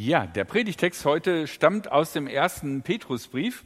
Ja, 0.00 0.28
der 0.28 0.44
Predigtext 0.44 1.04
heute 1.04 1.48
stammt 1.48 1.90
aus 1.90 2.12
dem 2.12 2.28
ersten 2.28 2.82
Petrusbrief. 2.82 3.64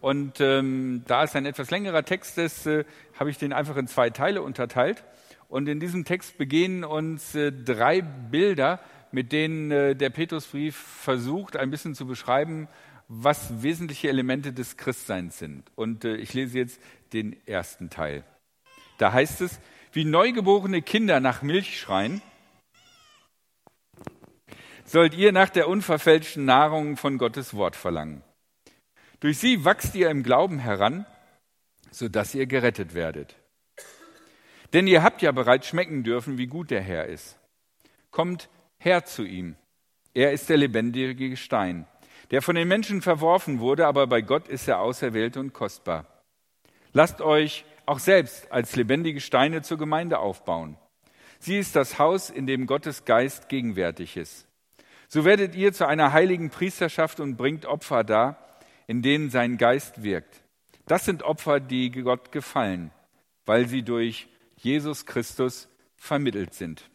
Und 0.00 0.40
ähm, 0.40 1.04
da 1.06 1.22
es 1.22 1.36
ein 1.36 1.46
etwas 1.46 1.70
längerer 1.70 2.04
Text 2.04 2.38
ist, 2.38 2.66
äh, 2.66 2.84
habe 3.16 3.30
ich 3.30 3.38
den 3.38 3.52
einfach 3.52 3.76
in 3.76 3.86
zwei 3.86 4.10
Teile 4.10 4.42
unterteilt. 4.42 5.04
Und 5.48 5.68
in 5.68 5.78
diesem 5.78 6.04
Text 6.04 6.38
begehen 6.38 6.82
uns 6.82 7.36
äh, 7.36 7.52
drei 7.52 8.00
Bilder, 8.00 8.80
mit 9.12 9.30
denen 9.30 9.70
äh, 9.70 9.94
der 9.94 10.10
Petrusbrief 10.10 10.74
versucht, 10.74 11.56
ein 11.56 11.70
bisschen 11.70 11.94
zu 11.94 12.04
beschreiben, 12.04 12.66
was 13.06 13.62
wesentliche 13.62 14.08
Elemente 14.08 14.52
des 14.52 14.76
Christseins 14.76 15.38
sind. 15.38 15.70
Und 15.76 16.04
äh, 16.04 16.16
ich 16.16 16.34
lese 16.34 16.58
jetzt 16.58 16.80
den 17.12 17.36
ersten 17.46 17.90
Teil. 17.90 18.24
Da 18.98 19.12
heißt 19.12 19.40
es, 19.40 19.60
wie 19.92 20.04
neugeborene 20.04 20.82
Kinder 20.82 21.20
nach 21.20 21.42
Milch 21.42 21.78
schreien, 21.78 22.22
sollt 24.90 25.14
ihr 25.14 25.30
nach 25.30 25.50
der 25.50 25.68
unverfälschten 25.68 26.44
Nahrung 26.44 26.96
von 26.96 27.16
Gottes 27.16 27.54
Wort 27.54 27.76
verlangen. 27.76 28.24
Durch 29.20 29.38
sie 29.38 29.64
wachst 29.64 29.94
ihr 29.94 30.10
im 30.10 30.24
Glauben 30.24 30.58
heran, 30.58 31.06
sodass 31.92 32.34
ihr 32.34 32.46
gerettet 32.46 32.92
werdet. 32.92 33.36
Denn 34.72 34.88
ihr 34.88 35.04
habt 35.04 35.22
ja 35.22 35.30
bereits 35.30 35.68
schmecken 35.68 36.02
dürfen, 36.02 36.38
wie 36.38 36.48
gut 36.48 36.72
der 36.72 36.80
Herr 36.80 37.06
ist. 37.06 37.38
Kommt 38.10 38.48
her 38.78 39.04
zu 39.04 39.22
ihm. 39.22 39.54
Er 40.12 40.32
ist 40.32 40.48
der 40.48 40.56
lebendige 40.56 41.36
Stein, 41.36 41.86
der 42.32 42.42
von 42.42 42.56
den 42.56 42.66
Menschen 42.66 43.00
verworfen 43.00 43.60
wurde, 43.60 43.86
aber 43.86 44.08
bei 44.08 44.22
Gott 44.22 44.48
ist 44.48 44.66
er 44.66 44.80
auserwählt 44.80 45.36
und 45.36 45.52
kostbar. 45.52 46.04
Lasst 46.92 47.20
euch 47.20 47.64
auch 47.86 48.00
selbst 48.00 48.50
als 48.50 48.74
lebendige 48.74 49.20
Steine 49.20 49.62
zur 49.62 49.78
Gemeinde 49.78 50.18
aufbauen. 50.18 50.76
Sie 51.38 51.60
ist 51.60 51.76
das 51.76 52.00
Haus, 52.00 52.28
in 52.28 52.48
dem 52.48 52.66
Gottes 52.66 53.04
Geist 53.04 53.48
gegenwärtig 53.48 54.16
ist. 54.16 54.49
So 55.12 55.24
werdet 55.24 55.56
ihr 55.56 55.72
zu 55.72 55.88
einer 55.88 56.12
heiligen 56.12 56.50
Priesterschaft 56.50 57.18
und 57.18 57.34
bringt 57.34 57.66
Opfer 57.66 58.04
dar, 58.04 58.38
in 58.86 59.02
denen 59.02 59.28
sein 59.28 59.58
Geist 59.58 60.04
wirkt. 60.04 60.44
Das 60.86 61.04
sind 61.04 61.24
Opfer, 61.24 61.58
die 61.58 61.90
Gott 61.90 62.30
gefallen, 62.30 62.92
weil 63.44 63.66
sie 63.66 63.82
durch 63.82 64.28
Jesus 64.54 65.06
Christus 65.06 65.68
vermittelt 65.96 66.54
sind. 66.54 66.88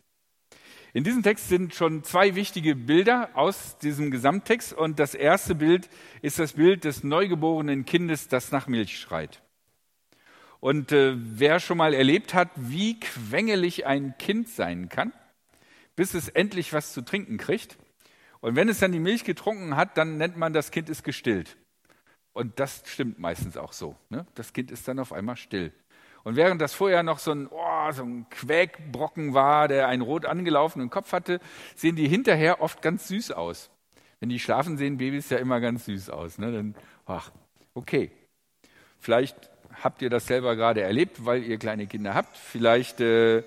In 0.94 1.04
diesem 1.04 1.24
Text 1.24 1.50
sind 1.50 1.76
schon 1.76 2.06
zwei 2.06 2.36
wichtige 2.36 2.74
Bilder 2.74 3.32
aus 3.34 3.80
diesem 3.80 4.12
Gesamttext 4.12 4.72
und 4.72 4.98
das 4.98 5.14
erste 5.14 5.54
Bild 5.54 5.90
ist 6.22 6.40
das 6.40 6.54
Bild 6.54 6.86
des 6.86 7.04
neugeborenen 7.04 7.84
Kindes, 7.84 8.30
das 8.30 8.50
nach 8.50 8.68
Milch 8.68 8.98
schreit. 8.98 9.42
Und 10.62 10.94
äh, 10.94 11.16
wer 11.18 11.60
schon 11.60 11.78
mal 11.78 11.94
erlebt 11.94 12.34
hat, 12.34 12.50
wie 12.56 12.98
quengelig 12.98 13.86
ein 13.86 14.18
Kind 14.18 14.48
sein 14.48 14.88
kann, 14.88 15.12
bis 15.98 16.14
es 16.14 16.30
endlich 16.30 16.72
was 16.72 16.94
zu 16.94 17.02
trinken 17.02 17.38
kriegt, 17.38 17.78
und 18.46 18.56
wenn 18.56 18.70
es 18.70 18.78
dann 18.78 18.92
die 18.92 19.00
Milch 19.00 19.24
getrunken 19.24 19.76
hat, 19.76 19.98
dann 19.98 20.18
nennt 20.18 20.38
man 20.38 20.54
das 20.54 20.70
Kind 20.70 20.88
ist 20.88 21.04
gestillt. 21.04 21.58
Und 22.32 22.60
das 22.60 22.84
stimmt 22.86 23.18
meistens 23.18 23.58
auch 23.58 23.74
so. 23.74 23.96
Ne? 24.10 24.28
Das 24.36 24.54
Kind 24.54 24.70
ist 24.70 24.88
dann 24.88 25.00
auf 25.00 25.14
einmal 25.14 25.36
still. 25.36 25.74
Und 26.24 26.36
während 26.36 26.62
das 26.62 26.76
vorher 26.76 27.02
noch 27.02 27.18
so 27.18 27.32
ein, 27.32 27.48
oh, 27.50 27.92
so 27.92 28.04
ein 28.04 28.30
Quäkbrocken 28.30 29.34
war, 29.34 29.68
der 29.68 29.88
einen 29.88 30.04
rot 30.04 30.28
angelaufenen 30.28 30.92
Kopf 30.92 31.12
hatte, 31.12 31.40
sehen 31.76 31.96
die 31.96 32.08
hinterher 32.08 32.62
oft 32.62 32.84
ganz 32.84 33.08
süß 33.08 33.32
aus. 33.32 33.72
Wenn 34.20 34.30
die 34.30 34.38
schlafen, 34.38 34.78
sehen 34.78 34.98
Babys 34.98 35.32
ja 35.32 35.40
immer 35.40 35.60
ganz 35.60 35.86
süß 35.86 36.12
aus. 36.12 36.38
Ne? 36.38 36.52
Dann, 36.52 36.76
ach, 37.08 37.32
okay. 37.74 38.12
Vielleicht 39.00 39.50
habt 39.82 40.04
ihr 40.04 40.12
das 40.12 40.28
selber 40.28 40.56
gerade 40.56 40.82
erlebt, 40.82 41.26
weil 41.26 41.42
ihr 41.42 41.58
kleine 41.58 41.88
Kinder 41.88 42.14
habt. 42.14 42.38
Vielleicht 42.38 43.02
äh, 43.02 43.42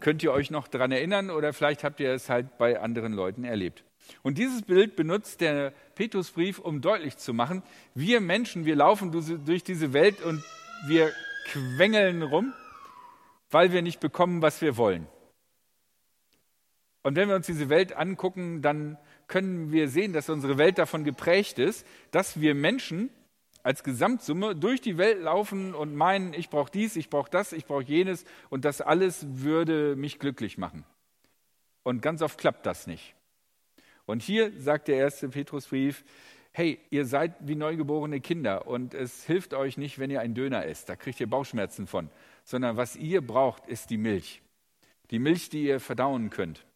könnt 0.00 0.24
ihr 0.24 0.32
euch 0.32 0.50
noch 0.50 0.66
daran 0.66 0.90
erinnern 0.90 1.30
oder 1.30 1.52
vielleicht 1.52 1.84
habt 1.84 2.00
ihr 2.00 2.12
es 2.12 2.28
halt 2.28 2.58
bei 2.58 2.80
anderen 2.80 3.12
Leuten 3.12 3.44
erlebt. 3.44 3.84
Und 4.22 4.38
dieses 4.38 4.62
Bild 4.62 4.96
benutzt 4.96 5.40
der 5.40 5.72
Petrusbrief, 5.94 6.58
um 6.58 6.80
deutlich 6.80 7.16
zu 7.16 7.32
machen, 7.32 7.62
wir 7.94 8.20
Menschen, 8.20 8.64
wir 8.64 8.76
laufen 8.76 9.12
durch 9.12 9.64
diese 9.64 9.92
Welt 9.92 10.22
und 10.22 10.42
wir 10.86 11.12
quengeln 11.46 12.22
rum, 12.22 12.52
weil 13.50 13.72
wir 13.72 13.82
nicht 13.82 14.00
bekommen, 14.00 14.42
was 14.42 14.60
wir 14.60 14.76
wollen. 14.76 15.06
Und 17.02 17.16
wenn 17.16 17.28
wir 17.28 17.36
uns 17.36 17.46
diese 17.46 17.68
Welt 17.68 17.96
angucken, 17.96 18.62
dann 18.62 18.98
können 19.26 19.72
wir 19.72 19.88
sehen, 19.88 20.12
dass 20.12 20.28
unsere 20.28 20.58
Welt 20.58 20.78
davon 20.78 21.04
geprägt 21.04 21.58
ist, 21.58 21.86
dass 22.10 22.40
wir 22.40 22.54
Menschen 22.54 23.10
als 23.62 23.84
Gesamtsumme 23.84 24.56
durch 24.56 24.80
die 24.80 24.98
Welt 24.98 25.20
laufen 25.20 25.74
und 25.74 25.94
meinen, 25.94 26.34
ich 26.34 26.50
brauche 26.50 26.70
dies, 26.70 26.96
ich 26.96 27.10
brauche 27.10 27.30
das, 27.30 27.52
ich 27.52 27.66
brauche 27.66 27.84
jenes 27.84 28.24
und 28.48 28.64
das 28.64 28.80
alles 28.80 29.26
würde 29.28 29.96
mich 29.96 30.18
glücklich 30.18 30.58
machen. 30.58 30.84
Und 31.82 32.02
ganz 32.02 32.22
oft 32.22 32.38
klappt 32.38 32.66
das 32.66 32.86
nicht. 32.86 33.14
Und 34.10 34.22
hier 34.24 34.50
sagt 34.58 34.88
der 34.88 34.96
erste 34.96 35.28
Petrusbrief, 35.28 36.04
hey, 36.50 36.80
ihr 36.90 37.06
seid 37.06 37.32
wie 37.38 37.54
neugeborene 37.54 38.20
Kinder 38.20 38.66
und 38.66 38.92
es 38.92 39.24
hilft 39.24 39.54
euch 39.54 39.78
nicht, 39.78 40.00
wenn 40.00 40.10
ihr 40.10 40.20
einen 40.20 40.34
Döner 40.34 40.66
esst, 40.66 40.88
da 40.88 40.96
kriegt 40.96 41.20
ihr 41.20 41.30
Bauchschmerzen 41.30 41.86
von, 41.86 42.10
sondern 42.42 42.76
was 42.76 42.96
ihr 42.96 43.24
braucht, 43.24 43.68
ist 43.68 43.88
die 43.88 43.98
Milch. 43.98 44.42
Die 45.12 45.20
Milch, 45.20 45.48
die 45.48 45.62
ihr 45.62 45.78
verdauen 45.78 46.30
könnt. 46.30 46.66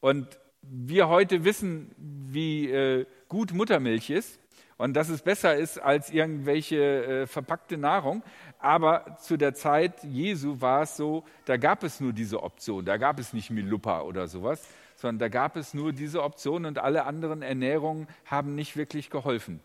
Und 0.00 0.40
wir 0.62 1.08
heute 1.08 1.44
wissen, 1.44 1.94
wie 1.98 2.70
äh, 2.70 3.04
gut 3.28 3.52
Muttermilch 3.52 4.08
ist 4.08 4.40
und 4.78 4.94
dass 4.94 5.10
es 5.10 5.20
besser 5.20 5.56
ist 5.56 5.78
als 5.78 6.08
irgendwelche 6.08 7.04
äh, 7.04 7.26
verpackte 7.26 7.76
Nahrung. 7.76 8.22
Aber 8.58 9.18
zu 9.20 9.36
der 9.36 9.52
Zeit 9.52 10.02
Jesu 10.04 10.62
war 10.62 10.82
es 10.82 10.96
so, 10.96 11.24
da 11.44 11.58
gab 11.58 11.84
es 11.84 12.00
nur 12.00 12.14
diese 12.14 12.42
Option, 12.42 12.86
da 12.86 12.96
gab 12.96 13.18
es 13.18 13.34
nicht 13.34 13.50
Milupa 13.50 14.00
oder 14.00 14.26
sowas, 14.26 14.66
sondern 14.98 15.20
da 15.20 15.28
gab 15.28 15.56
es 15.56 15.74
nur 15.74 15.92
diese 15.92 16.24
Option 16.24 16.64
und 16.64 16.80
alle 16.80 17.04
anderen 17.04 17.40
Ernährungen 17.40 18.08
haben 18.24 18.56
nicht 18.56 18.76
wirklich 18.76 19.10
geholfen. 19.10 19.60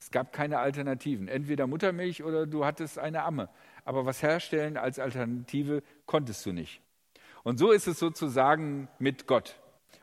Es 0.00 0.10
gab 0.10 0.32
keine 0.32 0.58
Alternativen. 0.58 1.28
Entweder 1.28 1.68
Muttermilch 1.68 2.24
oder 2.24 2.46
du 2.46 2.64
hattest 2.64 2.98
eine 2.98 3.22
Amme. 3.22 3.48
Aber 3.84 4.06
was 4.06 4.22
herstellen 4.22 4.76
als 4.76 4.98
Alternative 4.98 5.84
konntest 6.04 6.44
du 6.44 6.52
nicht. 6.52 6.80
Und 7.44 7.58
so 7.58 7.70
ist 7.70 7.86
es 7.86 8.00
sozusagen 8.00 8.88
mit 8.98 9.28
Gott 9.28 9.56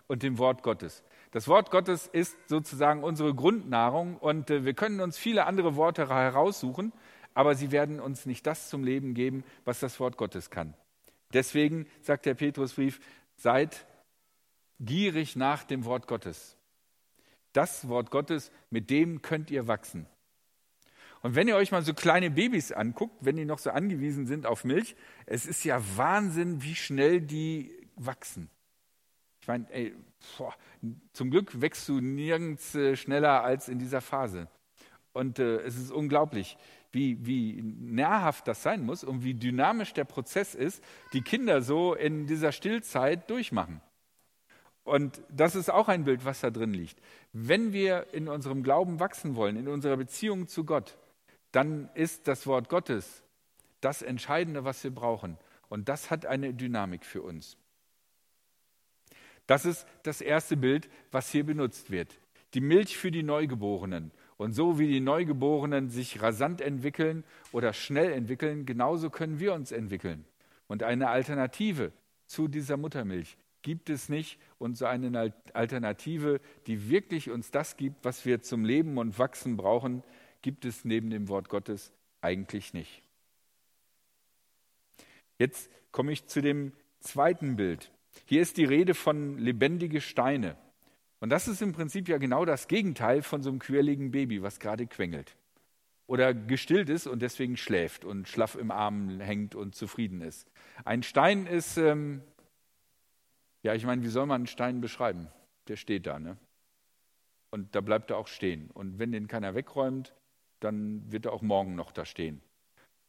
und 0.07 0.23
dem 0.23 0.37
Wort 0.37 0.63
Gottes. 0.63 1.03
Das 1.31 1.49
Wort 1.49 1.69
Gottes 1.69 2.07
ist 2.07 2.37
sozusagen 2.47 3.03
unsere 3.03 3.35
Grundnahrung 3.35 4.15
und 4.15 4.49
äh, 4.49 4.63
wir 4.63 4.73
können 4.73 5.01
uns 5.01 5.17
viele 5.17 5.45
andere 5.45 5.75
Worte 5.75 6.07
heraussuchen, 6.07 6.93
aber 7.33 7.55
sie 7.55 7.71
werden 7.71 7.99
uns 7.99 8.25
nicht 8.25 8.47
das 8.47 8.69
zum 8.69 8.85
Leben 8.85 9.13
geben, 9.13 9.43
was 9.65 9.81
das 9.81 9.99
Wort 9.99 10.15
Gottes 10.15 10.51
kann. 10.51 10.73
Deswegen 11.33 11.85
sagt 12.01 12.25
der 12.25 12.35
Petrusbrief, 12.35 13.01
seid 13.35 13.85
gierig 14.85 15.35
nach 15.35 15.63
dem 15.63 15.85
Wort 15.85 16.07
Gottes. 16.07 16.57
Das 17.53 17.87
Wort 17.87 18.11
Gottes, 18.11 18.51
mit 18.69 18.89
dem 18.89 19.21
könnt 19.21 19.51
ihr 19.51 19.67
wachsen. 19.67 20.07
Und 21.21 21.35
wenn 21.35 21.47
ihr 21.47 21.55
euch 21.55 21.71
mal 21.71 21.83
so 21.83 21.93
kleine 21.93 22.31
Babys 22.31 22.71
anguckt, 22.73 23.15
wenn 23.21 23.37
die 23.37 23.45
noch 23.45 23.59
so 23.59 23.69
angewiesen 23.69 24.25
sind 24.25 24.45
auf 24.45 24.65
Milch, 24.65 24.95
es 25.25 25.45
ist 25.45 25.63
ja 25.63 25.81
Wahnsinn, 25.95 26.61
wie 26.63 26.75
schnell 26.75 27.21
die 27.21 27.71
wachsen. 27.95 28.49
Ich 29.39 29.47
meine, 29.47 29.65
ey, 29.71 29.95
boah, 30.37 30.53
zum 31.13 31.31
Glück 31.31 31.61
wächst 31.61 31.87
du 31.87 32.01
nirgends 32.01 32.75
äh, 32.75 32.95
schneller 32.97 33.43
als 33.43 33.69
in 33.69 33.79
dieser 33.79 34.01
Phase. 34.01 34.49
Und 35.13 35.39
äh, 35.39 35.61
es 35.61 35.77
ist 35.77 35.91
unglaublich, 35.91 36.57
wie, 36.91 37.25
wie 37.25 37.61
nährhaft 37.61 38.47
das 38.47 38.63
sein 38.63 38.85
muss 38.85 39.03
und 39.03 39.23
wie 39.23 39.33
dynamisch 39.33 39.93
der 39.93 40.05
Prozess 40.05 40.55
ist, 40.55 40.83
die 41.13 41.21
Kinder 41.21 41.61
so 41.61 41.93
in 41.93 42.27
dieser 42.27 42.51
Stillzeit 42.51 43.29
durchmachen. 43.29 43.81
Und 44.83 45.21
das 45.29 45.55
ist 45.55 45.69
auch 45.69 45.87
ein 45.87 46.03
Bild, 46.03 46.25
was 46.25 46.41
da 46.41 46.49
drin 46.49 46.73
liegt. 46.73 46.99
Wenn 47.31 47.71
wir 47.71 48.13
in 48.13 48.27
unserem 48.27 48.63
Glauben 48.63 48.99
wachsen 48.99 49.35
wollen, 49.35 49.55
in 49.55 49.67
unserer 49.67 49.97
Beziehung 49.97 50.47
zu 50.47 50.65
Gott, 50.65 50.97
dann 51.51 51.89
ist 51.93 52.27
das 52.27 52.45
Wort 52.47 52.69
Gottes 52.69 53.23
das 53.79 54.01
Entscheidende, 54.01 54.63
was 54.63 54.83
wir 54.83 54.91
brauchen. 54.91 55.37
Und 55.69 55.89
das 55.89 56.09
hat 56.09 56.25
eine 56.25 56.53
Dynamik 56.53 57.05
für 57.05 57.21
uns. 57.21 57.57
Das 59.47 59.65
ist 59.65 59.85
das 60.03 60.21
erste 60.21 60.55
Bild, 60.55 60.89
was 61.11 61.29
hier 61.29 61.45
benutzt 61.45 61.91
wird. 61.91 62.17
Die 62.53 62.61
Milch 62.61 62.97
für 62.97 63.11
die 63.11 63.23
Neugeborenen. 63.23 64.11
Und 64.37 64.53
so 64.53 64.79
wie 64.79 64.87
die 64.87 64.99
Neugeborenen 64.99 65.89
sich 65.89 66.21
rasant 66.21 66.61
entwickeln 66.61 67.23
oder 67.51 67.73
schnell 67.73 68.11
entwickeln, 68.11 68.65
genauso 68.65 69.09
können 69.09 69.39
wir 69.39 69.53
uns 69.53 69.71
entwickeln. 69.71 70.25
Und 70.67 70.83
eine 70.83 71.09
Alternative 71.09 71.91
zu 72.25 72.47
dieser 72.47 72.77
Muttermilch 72.77 73.37
gibt 73.63 73.89
es 73.89 74.09
nicht 74.09 74.39
und 74.59 74.77
so 74.77 74.85
eine 74.85 75.33
Alternative, 75.53 76.39
die 76.67 76.89
wirklich 76.89 77.31
uns 77.31 77.49
das 77.49 77.75
gibt, 77.77 78.05
was 78.05 78.25
wir 78.25 78.41
zum 78.41 78.63
Leben 78.63 78.97
und 78.97 79.17
Wachsen 79.17 79.57
brauchen, 79.57 80.03
gibt 80.41 80.65
es 80.65 80.85
neben 80.85 81.09
dem 81.09 81.27
Wort 81.29 81.49
Gottes 81.49 81.91
eigentlich 82.21 82.73
nicht. 82.73 83.01
Jetzt 85.39 85.71
komme 85.91 86.11
ich 86.11 86.27
zu 86.27 86.41
dem 86.41 86.73
zweiten 86.99 87.55
Bild. 87.55 87.91
Hier 88.25 88.41
ist 88.41 88.57
die 88.57 88.65
Rede 88.65 88.93
von 88.93 89.37
lebendige 89.37 90.01
Steine. 90.01 90.55
Und 91.19 91.29
das 91.29 91.47
ist 91.47 91.61
im 91.61 91.71
Prinzip 91.71 92.09
ja 92.09 92.17
genau 92.17 92.45
das 92.45 92.67
Gegenteil 92.67 93.21
von 93.21 93.41
so 93.41 93.49
einem 93.49 93.59
quirligen 93.59 94.11
Baby, 94.11 94.43
was 94.43 94.59
gerade 94.59 94.85
quengelt. 94.87 95.35
Oder 96.05 96.33
gestillt 96.33 96.89
ist 96.89 97.07
und 97.07 97.21
deswegen 97.21 97.55
schläft 97.55 98.03
und 98.03 98.27
schlaff 98.27 98.55
im 98.55 98.71
Arm 98.71 99.21
hängt 99.21 99.55
und 99.55 99.73
zufrieden 99.73 100.21
ist. 100.21 100.51
Ein 100.83 101.01
Stein 101.01 101.47
ist 101.47 101.77
ähm, 101.77 102.21
ja, 103.63 103.73
ich 103.73 103.85
meine, 103.85 104.03
wie 104.03 104.09
soll 104.09 104.25
man 104.25 104.41
einen 104.41 104.47
Stein 104.47 104.81
beschreiben? 104.81 105.27
Der 105.67 105.77
steht 105.77 106.05
da, 106.05 106.19
ne? 106.19 106.37
Und 107.49 107.75
da 107.75 107.81
bleibt 107.81 108.11
er 108.11 108.17
auch 108.17 108.27
stehen. 108.27 108.69
Und 108.71 108.99
wenn 108.99 109.11
den 109.11 109.27
keiner 109.27 109.55
wegräumt, 109.55 110.13
dann 110.59 111.11
wird 111.11 111.25
er 111.25 111.33
auch 111.33 111.41
morgen 111.41 111.75
noch 111.75 111.91
da 111.91 112.05
stehen. 112.05 112.41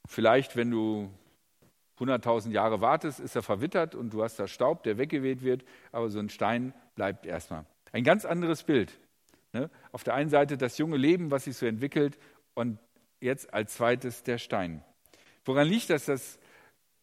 Vielleicht, 0.07 0.55
wenn 0.55 0.71
du 0.71 1.11
100.000 1.99 2.51
Jahre 2.51 2.81
wartest, 2.81 3.21
ist 3.21 3.37
er 3.37 3.43
verwittert 3.43 3.95
und 3.95 4.13
du 4.13 4.23
hast 4.23 4.39
da 4.39 4.47
Staub, 4.47 4.83
der 4.83 4.99
weggeweht 4.99 5.43
wird, 5.43 5.65
aber 5.93 6.11
so 6.11 6.19
ein 6.19 6.29
Stein 6.29 6.75
bleibt 6.95 7.25
erstmal. 7.27 7.65
Ein 7.93 8.05
ganz 8.05 8.25
anderes 8.25 8.65
Bild. 8.65 8.99
Ne? 9.53 9.71
Auf 9.93 10.05
der 10.05 10.15
einen 10.15 10.29
Seite 10.29 10.59
das 10.59 10.79
junge 10.79 10.97
Leben, 10.97 11.31
was 11.31 11.45
sich 11.45 11.57
so 11.57 11.67
entwickelt, 11.67 12.19
und 12.55 12.79
jetzt 13.21 13.53
als 13.55 13.75
zweites 13.75 14.23
der 14.23 14.39
Stein. 14.39 14.85
Woran 15.45 15.67
liegt 15.67 15.91
das, 15.91 16.07
dass 16.07 16.39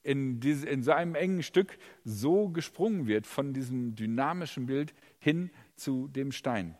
in, 0.03 0.39
diese, 0.39 0.67
in 0.67 0.83
so 0.83 0.91
einem 0.91 1.15
engen 1.15 1.43
Stück 1.43 1.77
so 2.03 2.49
gesprungen 2.49 3.07
wird 3.07 3.27
von 3.27 3.53
diesem 3.53 3.95
dynamischen 3.95 4.65
Bild 4.65 4.93
hin 5.19 5.49
zu 5.75 6.07
dem 6.07 6.31
Stein? 6.31 6.77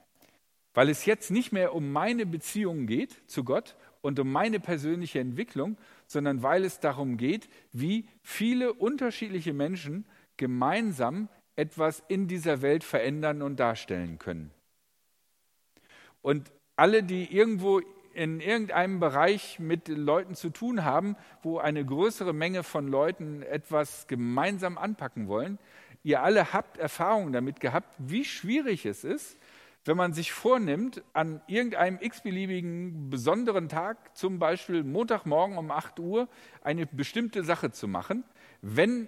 Weil 0.73 0.89
es 0.89 1.05
jetzt 1.05 1.31
nicht 1.31 1.51
mehr 1.51 1.75
um 1.75 1.91
meine 1.91 2.25
Beziehung 2.25 2.87
geht 2.87 3.21
zu 3.27 3.43
Gott 3.43 3.75
und 4.01 4.19
um 4.19 4.31
meine 4.31 4.59
persönliche 4.59 5.19
Entwicklung, 5.19 5.77
sondern 6.07 6.43
weil 6.43 6.63
es 6.63 6.79
darum 6.79 7.17
geht, 7.17 7.49
wie 7.71 8.07
viele 8.21 8.73
unterschiedliche 8.73 9.53
Menschen 9.53 10.05
gemeinsam 10.37 11.29
etwas 11.55 12.03
in 12.07 12.27
dieser 12.27 12.61
Welt 12.61 12.83
verändern 12.83 13.41
und 13.41 13.59
darstellen 13.59 14.17
können. 14.17 14.51
Und 16.21 16.51
alle, 16.75 17.03
die 17.03 17.35
irgendwo 17.35 17.81
in 18.13 18.39
irgendeinem 18.39 18.99
Bereich 18.99 19.59
mit 19.59 19.87
Leuten 19.87 20.35
zu 20.35 20.49
tun 20.49 20.83
haben, 20.83 21.15
wo 21.41 21.57
eine 21.57 21.85
größere 21.85 22.33
Menge 22.33 22.63
von 22.63 22.87
Leuten 22.87 23.41
etwas 23.43 24.07
gemeinsam 24.07 24.77
anpacken 24.77 25.27
wollen, 25.27 25.59
ihr 26.03 26.21
alle 26.23 26.53
habt 26.53 26.77
Erfahrungen 26.77 27.33
damit 27.33 27.59
gehabt, 27.59 27.95
wie 27.97 28.25
schwierig 28.25 28.85
es 28.85 29.03
ist, 29.03 29.37
wenn 29.83 29.97
man 29.97 30.13
sich 30.13 30.31
vornimmt, 30.31 31.03
an 31.13 31.41
irgendeinem 31.47 31.97
x-beliebigen 31.99 33.09
besonderen 33.09 33.67
Tag, 33.67 34.15
zum 34.15 34.37
Beispiel 34.37 34.83
Montagmorgen 34.83 35.57
um 35.57 35.71
8 35.71 35.99
Uhr, 35.99 36.27
eine 36.63 36.85
bestimmte 36.85 37.43
Sache 37.43 37.71
zu 37.71 37.87
machen, 37.87 38.23
wenn 38.61 39.07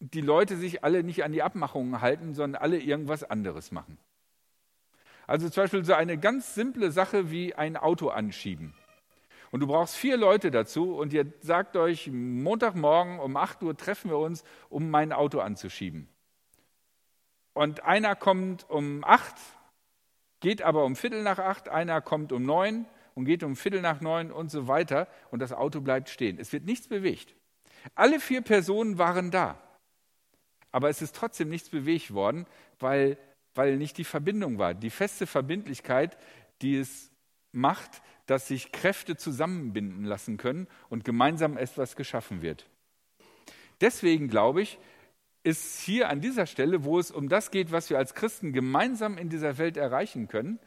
die 0.00 0.20
Leute 0.20 0.56
sich 0.56 0.82
alle 0.82 1.04
nicht 1.04 1.22
an 1.22 1.32
die 1.32 1.42
Abmachungen 1.42 2.00
halten, 2.00 2.34
sondern 2.34 2.60
alle 2.60 2.78
irgendwas 2.78 3.22
anderes 3.22 3.70
machen. 3.70 3.98
Also 5.32 5.48
zum 5.48 5.62
Beispiel 5.62 5.82
so 5.82 5.94
eine 5.94 6.18
ganz 6.18 6.54
simple 6.54 6.92
Sache 6.92 7.30
wie 7.30 7.54
ein 7.54 7.78
Auto 7.78 8.10
anschieben. 8.10 8.74
Und 9.50 9.60
du 9.60 9.66
brauchst 9.66 9.96
vier 9.96 10.18
Leute 10.18 10.50
dazu 10.50 10.94
und 10.94 11.14
ihr 11.14 11.24
sagt 11.40 11.74
euch, 11.74 12.10
Montagmorgen 12.12 13.18
um 13.18 13.38
8 13.38 13.62
Uhr 13.62 13.74
treffen 13.74 14.10
wir 14.10 14.18
uns, 14.18 14.44
um 14.68 14.90
mein 14.90 15.10
Auto 15.10 15.40
anzuschieben. 15.40 16.06
Und 17.54 17.82
einer 17.82 18.14
kommt 18.14 18.68
um 18.68 19.04
8, 19.04 19.34
geht 20.40 20.60
aber 20.60 20.84
um 20.84 20.96
Viertel 20.96 21.22
nach 21.22 21.38
acht, 21.38 21.70
einer 21.70 22.02
kommt 22.02 22.30
um 22.30 22.42
neun 22.42 22.84
und 23.14 23.24
geht 23.24 23.42
um 23.42 23.56
Viertel 23.56 23.80
nach 23.80 24.02
neun 24.02 24.30
und 24.30 24.50
so 24.50 24.68
weiter 24.68 25.08
und 25.30 25.38
das 25.38 25.54
Auto 25.54 25.80
bleibt 25.80 26.10
stehen. 26.10 26.38
Es 26.38 26.52
wird 26.52 26.66
nichts 26.66 26.88
bewegt. 26.88 27.34
Alle 27.94 28.20
vier 28.20 28.42
Personen 28.42 28.98
waren 28.98 29.30
da, 29.30 29.58
aber 30.72 30.90
es 30.90 31.00
ist 31.00 31.16
trotzdem 31.16 31.48
nichts 31.48 31.70
bewegt 31.70 32.12
worden, 32.12 32.44
weil, 32.78 33.16
weil 33.54 33.76
nicht 33.76 33.98
die 33.98 34.04
Verbindung 34.04 34.58
war, 34.58 34.74
die 34.74 34.90
feste 34.90 35.26
Verbindlichkeit, 35.26 36.16
die 36.62 36.76
es 36.76 37.10
macht, 37.52 38.02
dass 38.26 38.48
sich 38.48 38.72
Kräfte 38.72 39.16
zusammenbinden 39.16 40.04
lassen 40.04 40.36
können 40.36 40.68
und 40.88 41.04
gemeinsam 41.04 41.56
etwas 41.56 41.96
geschaffen 41.96 42.40
wird. 42.42 42.66
Deswegen 43.80 44.28
glaube 44.28 44.62
ich, 44.62 44.78
ist 45.44 45.80
hier 45.80 46.08
an 46.08 46.20
dieser 46.20 46.46
Stelle, 46.46 46.84
wo 46.84 46.98
es 46.98 47.10
um 47.10 47.28
das 47.28 47.50
geht, 47.50 47.72
was 47.72 47.90
wir 47.90 47.98
als 47.98 48.14
Christen 48.14 48.52
gemeinsam 48.52 49.18
in 49.18 49.28
dieser 49.28 49.58
Welt 49.58 49.76
erreichen 49.76 50.28
können, 50.28 50.60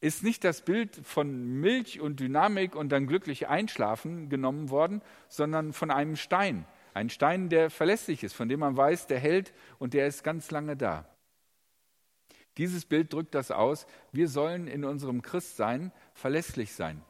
ist 0.00 0.22
nicht 0.22 0.42
das 0.44 0.62
Bild 0.62 0.96
von 1.04 1.60
Milch 1.60 2.00
und 2.00 2.20
Dynamik 2.20 2.74
und 2.74 2.90
dann 2.90 3.06
glücklich 3.06 3.48
einschlafen 3.48 4.28
genommen 4.28 4.70
worden, 4.70 5.00
sondern 5.28 5.72
von 5.72 5.90
einem 5.90 6.16
Stein. 6.16 6.66
Ein 6.94 7.08
Stein, 7.08 7.48
der 7.48 7.70
verlässlich 7.70 8.22
ist, 8.22 8.32
von 8.32 8.48
dem 8.48 8.60
man 8.60 8.76
weiß, 8.76 9.06
der 9.06 9.18
hält 9.18 9.52
und 9.78 9.94
der 9.94 10.06
ist 10.06 10.24
ganz 10.24 10.50
lange 10.50 10.76
da. 10.76 11.11
Dieses 12.58 12.84
Bild 12.84 13.12
drückt 13.12 13.34
das 13.34 13.50
aus, 13.50 13.86
wir 14.12 14.28
sollen 14.28 14.66
in 14.66 14.84
unserem 14.84 15.22
Christsein 15.22 15.92
verlässlich 16.12 16.74
sein. 16.74 17.02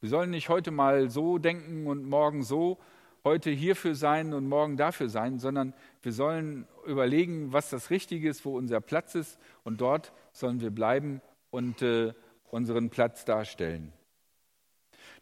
Wir 0.00 0.08
sollen 0.08 0.30
nicht 0.30 0.48
heute 0.48 0.70
mal 0.70 1.10
so 1.10 1.38
denken 1.38 1.86
und 1.86 2.04
morgen 2.04 2.42
so, 2.42 2.78
heute 3.24 3.50
hierfür 3.50 3.94
sein 3.94 4.32
und 4.32 4.48
morgen 4.48 4.76
dafür 4.76 5.08
sein, 5.08 5.38
sondern 5.38 5.74
wir 6.02 6.12
sollen 6.12 6.66
überlegen, 6.86 7.52
was 7.52 7.70
das 7.70 7.90
Richtige 7.90 8.28
ist, 8.28 8.44
wo 8.44 8.56
unser 8.56 8.80
Platz 8.80 9.14
ist 9.14 9.38
und 9.62 9.80
dort 9.80 10.12
sollen 10.32 10.60
wir 10.60 10.70
bleiben 10.70 11.20
und 11.50 11.82
äh, 11.82 12.14
unseren 12.50 12.90
Platz 12.90 13.24
darstellen. 13.24 13.92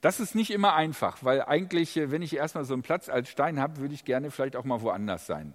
Das 0.00 0.18
ist 0.18 0.34
nicht 0.34 0.50
immer 0.50 0.74
einfach, 0.74 1.22
weil 1.22 1.42
eigentlich, 1.42 1.96
äh, 1.96 2.10
wenn 2.10 2.22
ich 2.22 2.34
erstmal 2.34 2.64
so 2.64 2.72
einen 2.72 2.82
Platz 2.82 3.08
als 3.08 3.28
Stein 3.28 3.60
habe, 3.60 3.78
würde 3.78 3.94
ich 3.94 4.04
gerne 4.04 4.30
vielleicht 4.30 4.56
auch 4.56 4.64
mal 4.64 4.80
woanders 4.80 5.26
sein. 5.26 5.54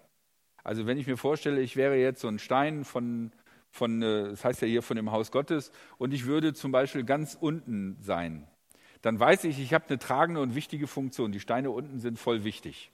Also 0.63 0.85
wenn 0.85 0.97
ich 0.97 1.07
mir 1.07 1.17
vorstelle, 1.17 1.61
ich 1.61 1.75
wäre 1.75 1.95
jetzt 1.95 2.21
so 2.21 2.27
ein 2.27 2.39
Stein 2.39 2.83
von, 2.83 3.31
von 3.75 4.01
äh, 4.01 4.29
das 4.29 4.45
heißt 4.45 4.61
ja 4.61 4.67
hier 4.67 4.81
von 4.81 4.95
dem 4.95 5.11
Haus 5.11 5.31
Gottes, 5.31 5.71
und 5.97 6.13
ich 6.13 6.25
würde 6.25 6.53
zum 6.53 6.71
Beispiel 6.71 7.03
ganz 7.03 7.37
unten 7.39 7.97
sein, 8.01 8.47
dann 9.01 9.19
weiß 9.19 9.43
ich, 9.43 9.59
ich 9.59 9.73
habe 9.73 9.85
eine 9.89 9.99
tragende 9.99 10.41
und 10.41 10.55
wichtige 10.55 10.87
Funktion. 10.87 11.31
Die 11.31 11.39
Steine 11.39 11.69
unten 11.69 11.99
sind 11.99 12.17
voll 12.17 12.43
wichtig. 12.43 12.91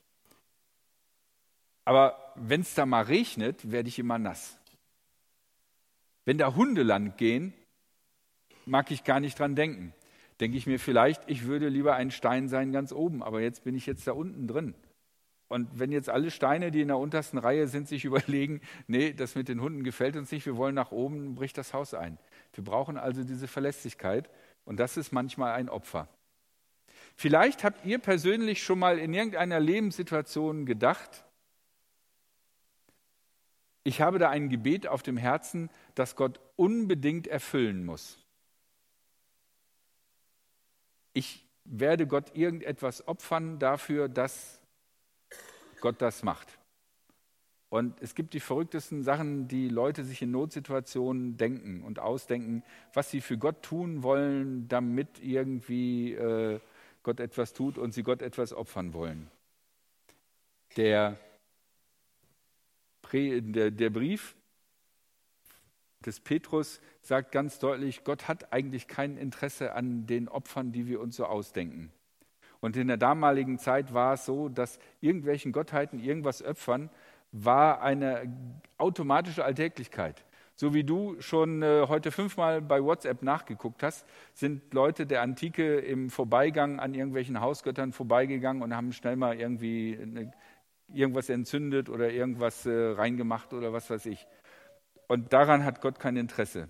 Aber 1.86 2.34
wenn 2.36 2.62
es 2.62 2.74
da 2.74 2.86
mal 2.86 3.04
regnet, 3.04 3.72
werde 3.72 3.88
ich 3.88 3.98
immer 3.98 4.18
nass. 4.18 4.58
Wenn 6.26 6.38
da 6.38 6.54
Hunde 6.56 6.84
lang 6.84 7.16
gehen, 7.16 7.54
mag 8.66 8.92
ich 8.92 9.04
gar 9.04 9.20
nicht 9.20 9.40
dran 9.40 9.56
denken. 9.56 9.94
Denke 10.40 10.58
ich 10.58 10.68
mir 10.68 10.80
vielleicht, 10.80 11.22
ich 11.28 11.46
würde 11.46 11.70
lieber 11.70 11.96
ein 11.96 12.12
Stein 12.12 12.50
sein 12.50 12.72
ganz 12.72 12.92
oben, 12.92 13.24
aber 13.24 13.42
jetzt 13.42 13.64
bin 13.64 13.76
ich 13.76 13.86
jetzt 13.86 14.06
da 14.08 14.12
unten 14.12 14.48
drin. 14.48 14.74
Und 15.52 15.68
wenn 15.78 15.92
jetzt 15.92 16.10
alle 16.10 16.32
Steine, 16.32 16.72
die 16.72 16.80
in 16.80 16.88
der 16.88 16.98
untersten 16.98 17.38
Reihe 17.38 17.68
sind, 17.68 17.86
sich 17.86 18.06
überlegen, 18.06 18.62
nee, 18.88 19.12
das 19.12 19.36
mit 19.36 19.50
den 19.50 19.60
Hunden 19.60 19.84
gefällt 19.84 20.16
uns 20.16 20.32
nicht, 20.32 20.46
wir 20.46 20.56
wollen 20.56 20.74
nach 20.74 20.92
oben, 20.92 21.36
bricht 21.36 21.58
das 21.58 21.74
Haus 21.74 21.94
ein. 21.94 22.18
Wir 22.54 22.64
brauchen 22.64 22.98
also 22.98 23.26
diese 23.26 23.50
Verlässlichkeit 23.50 24.30
und 24.64 24.80
das 24.80 24.96
ist 24.96 25.12
manchmal 25.12 25.52
ein 25.52 25.68
Opfer. 25.68 26.08
Vielleicht 27.18 27.66
habt 27.66 27.86
ihr 27.86 28.00
persönlich 28.00 28.64
schon 28.64 28.80
mal 28.80 28.98
in 28.98 29.14
irgendeiner 29.14 29.60
Lebenssituation 29.60 30.66
gedacht, 30.66 31.26
ich 33.84 34.00
habe 34.00 34.20
da 34.20 34.30
ein 34.30 34.48
Gebet 34.48 34.88
auf 34.88 35.04
dem 35.04 35.18
Herzen, 35.18 35.70
das 35.96 36.16
Gott 36.16 36.40
unbedingt 36.56 37.28
erfüllen 37.28 37.84
muss. 37.84 38.26
Ich 41.12 41.46
werde 41.66 42.08
Gott 42.08 42.38
irgendetwas 42.38 43.06
opfern 43.06 43.60
dafür, 43.60 44.08
dass 44.08 44.61
Gott 45.82 46.02
das 46.02 46.24
macht. 46.24 46.58
Und 47.70 48.02
es 48.02 48.16
gibt 48.16 48.34
die 48.34 48.42
verrücktesten 48.42 49.02
Sachen, 49.02 49.48
die 49.48 49.70
Leute 49.70 50.04
sich 50.04 50.22
in 50.22 50.32
Notsituationen 50.32 51.38
denken 51.38 51.84
und 51.84 52.00
ausdenken, 52.00 52.64
was 52.94 53.10
sie 53.10 53.22
für 53.22 53.38
Gott 53.38 53.64
tun 53.64 54.04
wollen, 54.04 54.68
damit 54.68 55.24
irgendwie 55.24 56.14
äh, 56.14 56.60
Gott 57.02 57.22
etwas 57.22 57.54
tut 57.54 57.78
und 57.78 57.94
sie 57.94 58.04
Gott 58.04 58.22
etwas 58.22 58.54
opfern 58.54 58.94
wollen. 58.94 59.32
Der, 60.76 61.18
der, 63.14 63.72
der 63.72 63.90
Brief 63.90 64.36
des 66.06 66.20
Petrus 66.20 66.82
sagt 67.02 67.32
ganz 67.32 67.60
deutlich, 67.60 68.04
Gott 68.04 68.28
hat 68.28 68.52
eigentlich 68.52 68.88
kein 68.88 69.18
Interesse 69.18 69.74
an 69.74 70.08
den 70.08 70.28
Opfern, 70.28 70.72
die 70.72 70.88
wir 70.88 71.00
uns 71.00 71.16
so 71.16 71.26
ausdenken. 71.26 71.92
Und 72.62 72.78
in 72.78 72.88
der 72.88 72.98
damaligen 72.98 73.58
Zeit 73.58 73.94
war 73.94 74.14
es 74.14 74.26
so, 74.26 74.48
dass 74.48 74.80
irgendwelchen 75.02 75.52
Gottheiten 75.52 76.00
irgendwas 76.00 76.44
opfern, 76.44 76.90
war 77.32 77.82
eine 77.82 78.32
automatische 78.78 79.44
Alltäglichkeit. 79.44 80.24
So 80.56 80.76
wie 80.76 80.84
du 80.84 81.20
schon 81.20 81.64
äh, 81.64 81.86
heute 81.88 82.12
fünfmal 82.12 82.62
bei 82.62 82.84
WhatsApp 82.84 83.24
nachgeguckt 83.24 83.82
hast, 83.82 84.06
sind 84.34 84.74
Leute 84.74 85.08
der 85.08 85.24
Antike 85.24 85.80
im 85.80 86.12
Vorbeigang 86.12 86.80
an 86.80 86.94
irgendwelchen 86.94 87.42
Hausgöttern 87.42 87.94
vorbeigegangen 87.94 88.62
und 88.62 88.76
haben 88.76 88.94
schnell 88.94 89.16
mal 89.16 89.40
irgendwie 89.40 89.98
eine, 90.00 90.32
irgendwas 90.94 91.30
entzündet 91.30 91.90
oder 91.90 92.12
irgendwas 92.12 92.68
äh, 92.68 92.72
reingemacht 92.72 93.54
oder 93.54 93.74
was 93.74 93.90
weiß 93.90 94.06
ich. 94.06 94.28
Und 95.08 95.34
daran 95.34 95.66
hat 95.66 95.82
Gott 95.82 96.00
kein 96.00 96.16
Interesse. 96.16 96.70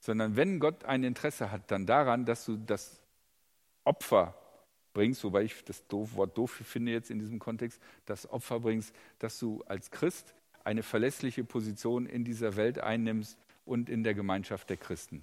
Sondern 0.00 0.36
wenn 0.36 0.58
Gott 0.58 0.84
ein 0.84 1.04
Interesse 1.04 1.52
hat, 1.52 1.70
dann 1.70 1.86
daran, 1.86 2.24
dass 2.24 2.46
du 2.46 2.56
das 2.56 3.02
Opfer 3.84 4.34
bringst, 4.92 5.24
wobei 5.24 5.42
ich 5.42 5.64
das 5.64 5.84
Wort 5.90 6.36
doof 6.36 6.50
finde 6.64 6.92
jetzt 6.92 7.10
in 7.10 7.18
diesem 7.18 7.38
Kontext, 7.38 7.80
das 8.06 8.28
Opfer 8.30 8.60
bringst, 8.60 8.94
dass 9.18 9.38
du 9.38 9.62
als 9.66 9.90
Christ 9.90 10.34
eine 10.64 10.82
verlässliche 10.82 11.44
Position 11.44 12.06
in 12.06 12.24
dieser 12.24 12.56
Welt 12.56 12.78
einnimmst 12.78 13.38
und 13.64 13.88
in 13.88 14.02
der 14.02 14.14
Gemeinschaft 14.14 14.70
der 14.70 14.76
Christen. 14.76 15.22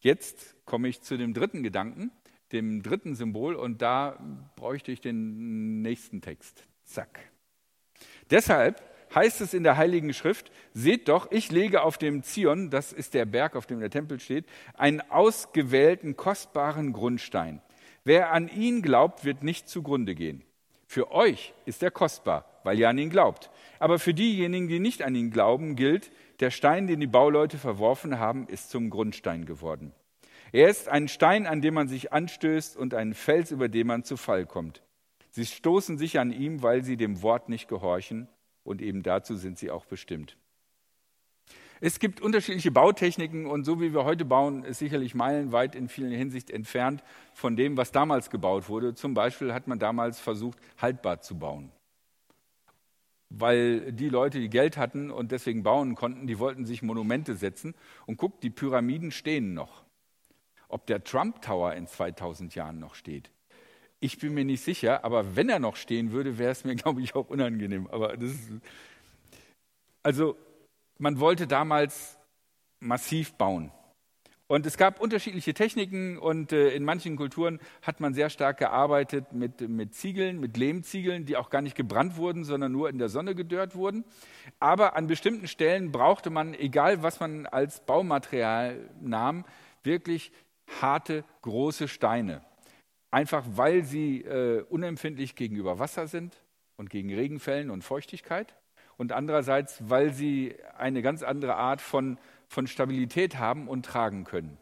Jetzt 0.00 0.54
komme 0.66 0.88
ich 0.88 1.00
zu 1.00 1.16
dem 1.16 1.32
dritten 1.32 1.62
Gedanken, 1.62 2.10
dem 2.52 2.82
dritten 2.82 3.14
Symbol, 3.14 3.54
und 3.54 3.80
da 3.80 4.18
bräuchte 4.54 4.92
ich 4.92 5.00
den 5.00 5.80
nächsten 5.80 6.20
Text. 6.20 6.66
Zack. 6.84 7.20
Deshalb 8.30 8.82
heißt 9.14 9.40
es 9.40 9.54
in 9.54 9.62
der 9.62 9.76
Heiligen 9.76 10.12
Schrift, 10.12 10.50
seht 10.72 11.08
doch, 11.08 11.30
ich 11.30 11.50
lege 11.50 11.82
auf 11.82 11.98
dem 11.98 12.22
Zion, 12.22 12.70
das 12.70 12.92
ist 12.92 13.14
der 13.14 13.24
Berg, 13.24 13.56
auf 13.56 13.66
dem 13.66 13.80
der 13.80 13.90
Tempel 13.90 14.20
steht, 14.20 14.46
einen 14.74 15.00
ausgewählten, 15.10 16.16
kostbaren 16.16 16.92
Grundstein. 16.92 17.60
Wer 18.04 18.32
an 18.32 18.48
ihn 18.48 18.82
glaubt, 18.82 19.24
wird 19.24 19.42
nicht 19.42 19.68
zugrunde 19.68 20.14
gehen. 20.14 20.42
Für 20.86 21.10
euch 21.12 21.54
ist 21.64 21.82
er 21.82 21.90
kostbar, 21.90 22.44
weil 22.62 22.78
ihr 22.78 22.88
an 22.88 22.98
ihn 22.98 23.10
glaubt. 23.10 23.50
Aber 23.78 23.98
für 23.98 24.14
diejenigen, 24.14 24.68
die 24.68 24.78
nicht 24.78 25.02
an 25.02 25.14
ihn 25.14 25.30
glauben, 25.30 25.76
gilt, 25.76 26.10
der 26.40 26.50
Stein, 26.50 26.86
den 26.86 27.00
die 27.00 27.06
Bauleute 27.06 27.58
verworfen 27.58 28.18
haben, 28.18 28.46
ist 28.46 28.70
zum 28.70 28.90
Grundstein 28.90 29.46
geworden. 29.46 29.92
Er 30.52 30.68
ist 30.68 30.88
ein 30.88 31.08
Stein, 31.08 31.46
an 31.46 31.62
dem 31.62 31.74
man 31.74 31.88
sich 31.88 32.12
anstößt 32.12 32.76
und 32.76 32.94
ein 32.94 33.14
Fels, 33.14 33.50
über 33.50 33.68
den 33.68 33.86
man 33.86 34.04
zu 34.04 34.16
Fall 34.16 34.46
kommt. 34.46 34.82
Sie 35.30 35.46
stoßen 35.46 35.98
sich 35.98 36.20
an 36.20 36.30
ihm, 36.30 36.62
weil 36.62 36.84
sie 36.84 36.96
dem 36.96 37.22
Wort 37.22 37.48
nicht 37.48 37.66
gehorchen 37.66 38.28
und 38.64 38.82
eben 38.82 39.02
dazu 39.02 39.36
sind 39.36 39.58
sie 39.58 39.70
auch 39.70 39.86
bestimmt. 39.86 40.36
Es 41.80 41.98
gibt 41.98 42.20
unterschiedliche 42.20 42.70
Bautechniken 42.70 43.46
und 43.46 43.64
so 43.64 43.80
wie 43.80 43.92
wir 43.92 44.04
heute 44.04 44.24
bauen, 44.24 44.64
ist 44.64 44.78
sicherlich 44.78 45.14
meilenweit 45.14 45.74
in 45.74 45.88
vielen 45.88 46.12
Hinsicht 46.12 46.50
entfernt 46.50 47.02
von 47.34 47.56
dem, 47.56 47.76
was 47.76 47.92
damals 47.92 48.30
gebaut 48.30 48.68
wurde. 48.68 48.94
Zum 48.94 49.12
Beispiel 49.12 49.52
hat 49.52 49.66
man 49.66 49.78
damals 49.78 50.18
versucht, 50.18 50.58
haltbar 50.80 51.20
zu 51.20 51.38
bauen. 51.38 51.70
Weil 53.28 53.92
die 53.92 54.08
Leute, 54.08 54.40
die 54.40 54.48
Geld 54.48 54.76
hatten 54.76 55.10
und 55.10 55.32
deswegen 55.32 55.62
bauen 55.62 55.94
konnten, 55.94 56.26
die 56.26 56.38
wollten 56.38 56.64
sich 56.64 56.82
Monumente 56.82 57.34
setzen. 57.34 57.74
Und 58.06 58.16
guckt, 58.16 58.42
die 58.44 58.50
Pyramiden 58.50 59.10
stehen 59.10 59.52
noch. 59.52 59.84
Ob 60.68 60.86
der 60.86 61.04
Trump 61.04 61.42
Tower 61.42 61.74
in 61.74 61.86
2000 61.86 62.54
Jahren 62.54 62.78
noch 62.78 62.94
steht, 62.94 63.30
ich 64.04 64.18
bin 64.18 64.34
mir 64.34 64.44
nicht 64.44 64.62
sicher, 64.62 65.02
aber 65.02 65.34
wenn 65.34 65.48
er 65.48 65.58
noch 65.58 65.76
stehen 65.76 66.12
würde, 66.12 66.36
wäre 66.36 66.52
es 66.52 66.62
mir, 66.64 66.74
glaube 66.76 67.00
ich, 67.00 67.14
auch 67.14 67.30
unangenehm. 67.30 67.86
Aber 67.86 68.16
das 68.16 68.32
ist, 68.32 68.52
also 70.02 70.36
man 70.98 71.18
wollte 71.20 71.46
damals 71.46 72.18
massiv 72.80 73.32
bauen. 73.34 73.72
Und 74.46 74.66
es 74.66 74.76
gab 74.76 75.00
unterschiedliche 75.00 75.54
Techniken 75.54 76.18
und 76.18 76.52
äh, 76.52 76.74
in 76.74 76.84
manchen 76.84 77.16
Kulturen 77.16 77.60
hat 77.80 78.00
man 78.00 78.12
sehr 78.12 78.28
stark 78.28 78.58
gearbeitet 78.58 79.32
mit, 79.32 79.66
mit 79.66 79.94
Ziegeln, 79.94 80.38
mit 80.38 80.58
Lehmziegeln, 80.58 81.24
die 81.24 81.38
auch 81.38 81.48
gar 81.48 81.62
nicht 81.62 81.74
gebrannt 81.74 82.18
wurden, 82.18 82.44
sondern 82.44 82.72
nur 82.72 82.90
in 82.90 82.98
der 82.98 83.08
Sonne 83.08 83.34
gedörrt 83.34 83.74
wurden. 83.74 84.04
Aber 84.60 84.96
an 84.96 85.06
bestimmten 85.06 85.48
Stellen 85.48 85.92
brauchte 85.92 86.28
man, 86.28 86.52
egal 86.52 87.02
was 87.02 87.20
man 87.20 87.46
als 87.46 87.80
Baumaterial 87.80 88.90
nahm, 89.00 89.46
wirklich 89.82 90.30
harte, 90.82 91.24
große 91.40 91.88
Steine 91.88 92.42
einfach 93.14 93.44
weil 93.48 93.84
sie 93.84 94.22
äh, 94.22 94.62
unempfindlich 94.68 95.36
gegenüber 95.36 95.78
Wasser 95.78 96.08
sind 96.08 96.34
und 96.76 96.90
gegen 96.90 97.14
Regenfällen 97.14 97.70
und 97.70 97.84
Feuchtigkeit 97.84 98.56
und 98.96 99.12
andererseits, 99.12 99.88
weil 99.88 100.12
sie 100.12 100.56
eine 100.76 101.00
ganz 101.00 101.22
andere 101.22 101.54
Art 101.54 101.80
von, 101.80 102.18
von 102.48 102.66
Stabilität 102.66 103.38
haben 103.38 103.68
und 103.68 103.86
tragen 103.86 104.24
können. 104.24 104.58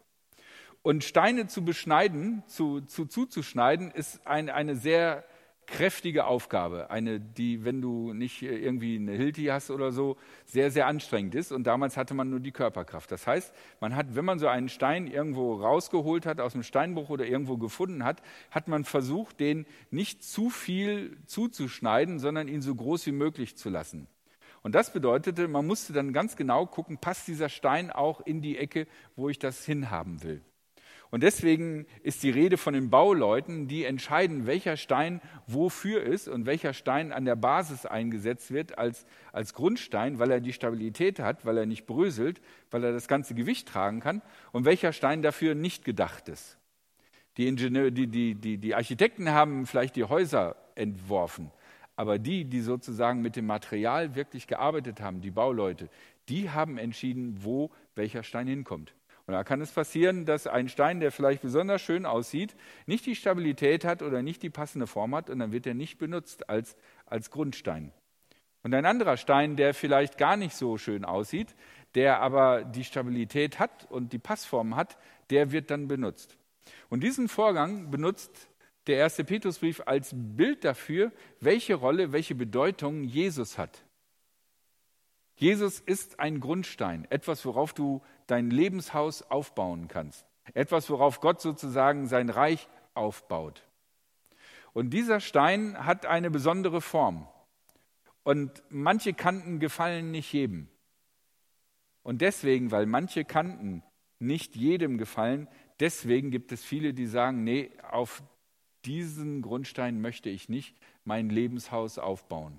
Und 0.83 1.03
Steine 1.03 1.47
zu 1.47 1.65
beschneiden, 1.65 2.43
zu, 2.47 2.83
zu, 2.83 3.07
zuzuschneiden, 3.07 3.91
ist 3.91 4.27
ein, 4.27 4.51
eine 4.51 4.77
sehr 4.77 5.25
kräftige 5.67 6.27
Aufgabe, 6.27 6.91
eine, 6.91 7.21
die, 7.21 7.65
wenn 7.65 7.81
du 7.81 8.13
nicht 8.13 8.43
irgendwie 8.43 8.97
eine 8.97 9.13
Hilti 9.13 9.47
hast 9.47 9.71
oder 9.71 9.93
so, 9.93 10.17
sehr, 10.45 10.71
sehr 10.71 10.87
anstrengend 10.87 11.35
ist. 11.35 11.53
Und 11.53 11.67
damals 11.67 11.97
hatte 11.97 12.15
man 12.15 12.31
nur 12.31 12.41
die 12.41 12.53
Körperkraft. 12.53 13.11
Das 13.11 13.27
heißt, 13.27 13.55
man 13.81 13.97
hat, 13.97 14.15
wenn 14.15 14.25
man 14.25 14.39
so 14.39 14.49
einen 14.49 14.69
Stein 14.69 15.07
irgendwo 15.07 15.55
rausgeholt 15.55 16.27
hat, 16.27 16.41
aus 16.41 16.53
dem 16.53 16.63
Steinbruch 16.63 17.11
oder 17.11 17.27
irgendwo 17.27 17.57
gefunden 17.57 18.05
hat, 18.05 18.23
hat 18.51 18.69
man 18.69 18.85
versucht, 18.85 19.41
den 19.41 19.67
nicht 19.91 20.23
zu 20.25 20.51
viel 20.51 21.19
zuzuschneiden, 21.27 22.19
sondern 22.19 22.49
ihn 22.49 22.63
so 22.63 22.75
groß 22.75 23.07
wie 23.07 23.13
möglich 23.13 23.57
zu 23.57 23.71
lassen. 23.71 24.09
Und 24.63 24.75
das 24.75 24.93
bedeutete, 24.93 25.49
man 25.49 25.67
musste 25.67 25.93
dann 25.93 26.13
ganz 26.13 26.37
genau 26.37 26.67
gucken, 26.67 26.99
passt 26.99 27.27
dieser 27.27 27.49
Stein 27.49 27.91
auch 27.91 28.21
in 28.21 28.43
die 28.43 28.59
Ecke, 28.59 28.87
wo 29.17 29.29
ich 29.29 29.39
das 29.39 29.65
hinhaben 29.65 30.23
will. 30.23 30.43
Und 31.13 31.23
deswegen 31.23 31.85
ist 32.03 32.23
die 32.23 32.31
Rede 32.31 32.57
von 32.57 32.73
den 32.73 32.89
Bauleuten, 32.89 33.69
die 33.69 33.85
entscheiden, 33.85 34.47
welcher 34.47 34.79
Stein 34.79 35.21
wofür 35.47 36.03
ist 36.03 36.27
und 36.27 36.47
welcher 36.47 36.73
Stein 36.73 37.13
an 37.13 37.27
der 37.27 37.37
Basis 37.37 37.85
eingesetzt 37.85 38.51
wird 38.51 38.79
als, 38.79 39.05
als 39.31 39.53
Grundstein, 39.53 40.19
weil 40.19 40.31
er 40.31 40.41
die 40.41 40.55
Stabilität 40.55 41.21
hat, 41.21 41.45
weil 41.45 41.59
er 41.59 41.67
nicht 41.67 41.85
bröselt, 41.85 42.41
weil 42.71 42.83
er 42.83 42.93
das 42.93 43.09
ganze 43.09 43.35
Gewicht 43.35 43.69
tragen 43.69 44.01
kann 44.01 44.23
und 44.53 44.65
welcher 44.65 44.95
Stein 44.95 45.21
dafür 45.21 45.55
nicht 45.55 45.85
gedacht 45.85 46.31
ist. 46.31 46.57
Die, 47.37 47.47
Ingenieur, 47.47 47.91
die, 47.91 48.07
die, 48.07 48.35
die, 48.35 48.57
die 48.57 48.75
Architekten 48.75 49.29
haben 49.33 49.67
vielleicht 49.67 49.97
die 49.97 50.05
Häuser 50.05 50.57
entworfen, 50.77 51.51
aber 51.95 52.19
die, 52.19 52.47
die 52.47 52.63
sozusagen 52.63 53.21
mit 53.21 53.37
dem 53.37 53.45
Material 53.45 54.15
wirklich 54.15 54.47
gearbeitet 54.47 55.03
haben, 55.03 55.21
die 55.21 55.31
Bauleute, 55.31 55.91
die 56.31 56.49
haben 56.49 56.79
entschieden, 56.79 57.45
wo 57.45 57.71
welcher 57.97 58.23
Stein 58.23 58.47
hinkommt. 58.47 58.95
Und 59.27 59.35
da 59.35 59.45
kann 59.45 59.61
es 59.61 59.71
passieren, 59.71 60.27
dass 60.27 60.47
ein 60.47 60.69
Stein, 60.69 61.01
der 61.01 61.13
vielleicht 61.13 61.43
besonders 61.43 61.81
schön 61.81 62.07
aussieht, 62.07 62.57
nicht 62.87 63.07
die 63.07 63.15
Stabilität 63.15 63.85
hat 63.85 64.03
oder 64.03 64.23
nicht 64.23 64.43
die 64.43 64.51
passende 64.51 64.87
Form 64.87 65.15
hat 65.15 65.31
und 65.31 65.39
dann 65.39 65.53
wird 65.53 65.67
er 65.67 65.75
nicht 65.75 65.99
benutzt 65.99 66.49
als, 66.49 66.77
als 67.07 67.31
Grundstein. 67.31 67.93
Und 68.65 68.75
ein 68.75 68.87
anderer 68.87 69.17
Stein, 69.17 69.57
der 69.57 69.75
vielleicht 69.75 70.19
gar 70.19 70.37
nicht 70.37 70.55
so 70.55 70.79
schön 70.79 71.05
aussieht, 71.05 71.55
der 71.95 72.21
aber 72.21 72.65
die 72.65 72.85
Stabilität 72.85 73.59
hat 73.59 73.91
und 73.91 74.13
die 74.13 74.19
Passform 74.19 74.77
hat, 74.77 74.97
der 75.31 75.53
wird 75.53 75.71
dann 75.71 75.89
benutzt. 75.89 76.37
Und 76.89 77.03
diesen 77.03 77.29
Vorgang 77.29 77.91
benutzt 77.91 78.49
der 78.87 78.97
erste 78.97 79.25
Petrusbrief 79.25 79.83
als 79.87 80.13
Bild 80.15 80.65
dafür, 80.65 81.13
welche 81.41 81.75
Rolle, 81.75 82.13
welche 82.13 82.35
Bedeutung 82.35 83.05
Jesus 83.05 83.59
hat. 83.59 83.85
Jesus 85.37 85.81
ist 85.81 86.21
ein 86.21 86.41
Grundstein, 86.41 87.07
etwas, 87.11 87.45
worauf 87.45 87.73
du 87.73 88.03
dein 88.33 88.51
Lebenshaus 88.51 89.21
aufbauen 89.23 89.89
kannst. 89.89 90.27
Etwas, 90.55 90.89
worauf 90.89 91.21
Gott 91.21 91.43
sozusagen 91.43 92.07
sein 92.07 92.31
Reich 92.31 92.67
aufbaut. 92.95 93.63
Und 94.73 94.91
dieser 94.91 95.21
Stein 95.21 95.85
hat 95.85 96.07
eine 96.07 96.31
besondere 96.31 96.81
Form. 96.81 97.29
Und 98.23 98.63
manche 98.71 99.13
Kanten 99.13 99.61
gefallen 99.61 100.11
nicht 100.11 100.33
jedem. 100.33 100.69
Und 102.03 102.23
deswegen, 102.23 102.71
weil 102.71 102.87
manche 102.87 103.27
Kanten 103.27 103.83
nicht 104.19 104.57
jedem 104.57 104.97
gefallen, 104.97 105.47
deswegen 105.79 106.31
gibt 106.31 106.53
es 106.53 106.65
viele, 106.65 106.95
die 106.95 107.07
sagen, 107.07 107.45
nee, 107.45 107.71
auf 107.91 108.23
diesen 108.87 109.43
Grundstein 109.43 110.01
möchte 110.01 110.31
ich 110.31 110.49
nicht 110.49 110.75
mein 111.05 111.29
Lebenshaus 111.29 111.99
aufbauen. 111.99 112.59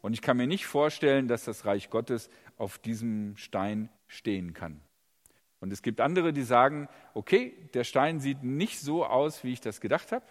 Und 0.00 0.14
ich 0.14 0.22
kann 0.22 0.38
mir 0.38 0.46
nicht 0.46 0.64
vorstellen, 0.64 1.28
dass 1.28 1.44
das 1.44 1.66
Reich 1.66 1.90
Gottes 1.90 2.30
auf 2.56 2.78
diesem 2.78 3.36
Stein 3.36 3.90
stehen 4.06 4.54
kann. 4.54 4.80
Und 5.60 5.72
es 5.72 5.82
gibt 5.82 6.00
andere, 6.00 6.32
die 6.32 6.42
sagen, 6.42 6.88
okay, 7.14 7.54
der 7.74 7.84
Stein 7.84 8.20
sieht 8.20 8.42
nicht 8.42 8.80
so 8.80 9.06
aus, 9.06 9.42
wie 9.42 9.52
ich 9.52 9.60
das 9.60 9.80
gedacht 9.80 10.12
habe. 10.12 10.24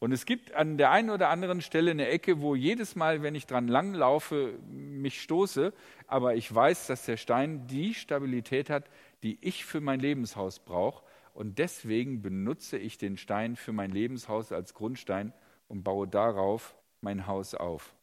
Und 0.00 0.12
es 0.12 0.26
gibt 0.26 0.54
an 0.54 0.78
der 0.78 0.92
einen 0.92 1.10
oder 1.10 1.28
anderen 1.28 1.60
Stelle 1.60 1.90
eine 1.90 2.06
Ecke, 2.06 2.40
wo 2.40 2.54
jedes 2.54 2.94
Mal, 2.94 3.22
wenn 3.22 3.34
ich 3.34 3.46
dran 3.46 3.66
langlaufe, 3.66 4.58
mich 4.70 5.20
stoße, 5.20 5.72
aber 6.06 6.36
ich 6.36 6.54
weiß, 6.54 6.86
dass 6.86 7.04
der 7.04 7.16
Stein 7.16 7.66
die 7.66 7.94
Stabilität 7.94 8.70
hat, 8.70 8.88
die 9.24 9.38
ich 9.40 9.64
für 9.64 9.80
mein 9.80 9.98
Lebenshaus 9.98 10.60
brauche. 10.60 11.04
Und 11.34 11.58
deswegen 11.58 12.22
benutze 12.22 12.78
ich 12.78 12.98
den 12.98 13.16
Stein 13.16 13.56
für 13.56 13.72
mein 13.72 13.90
Lebenshaus 13.90 14.52
als 14.52 14.74
Grundstein 14.74 15.32
und 15.66 15.82
baue 15.82 16.06
darauf 16.06 16.76
mein 17.00 17.26
Haus 17.26 17.54
auf. 17.54 17.94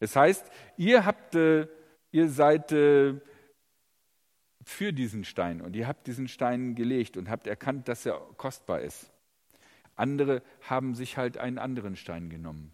Es 0.00 0.16
heißt, 0.16 0.50
ihr 0.76 1.06
habt, 1.06 1.34
äh, 1.34 1.66
ihr 2.12 2.28
seid 2.28 2.72
äh, 2.72 3.14
für 4.62 4.92
diesen 4.92 5.24
Stein 5.24 5.60
und 5.60 5.74
ihr 5.74 5.86
habt 5.86 6.06
diesen 6.06 6.28
Stein 6.28 6.74
gelegt 6.74 7.16
und 7.16 7.28
habt 7.30 7.46
erkannt, 7.46 7.88
dass 7.88 8.06
er 8.06 8.18
kostbar 8.36 8.80
ist. 8.80 9.10
Andere 9.96 10.42
haben 10.62 10.94
sich 10.94 11.16
halt 11.16 11.38
einen 11.38 11.58
anderen 11.58 11.96
Stein 11.96 12.30
genommen. 12.30 12.72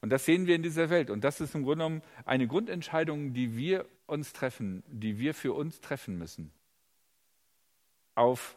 Und 0.00 0.10
das 0.10 0.24
sehen 0.24 0.46
wir 0.46 0.54
in 0.54 0.62
dieser 0.62 0.90
Welt. 0.90 1.10
Und 1.10 1.24
das 1.24 1.40
ist 1.40 1.54
im 1.54 1.64
Grunde 1.64 1.84
genommen 1.84 2.02
eine 2.24 2.46
Grundentscheidung, 2.46 3.32
die 3.32 3.56
wir 3.56 3.84
uns 4.06 4.32
treffen, 4.32 4.84
die 4.86 5.18
wir 5.18 5.34
für 5.34 5.52
uns 5.54 5.80
treffen 5.80 6.18
müssen. 6.18 6.52
Auf 8.14 8.56